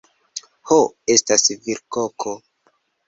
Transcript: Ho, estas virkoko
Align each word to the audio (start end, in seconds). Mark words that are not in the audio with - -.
Ho, 0.71 0.77
estas 1.15 1.45
virkoko 1.67 2.35